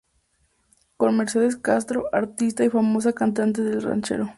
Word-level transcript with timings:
Con 0.97 1.15
Mercedes 1.15 1.57
Castro, 1.57 2.05
artista 2.11 2.65
y 2.65 2.71
famosa 2.71 3.13
cantante 3.13 3.61
de 3.61 3.79
ranchero. 3.79 4.29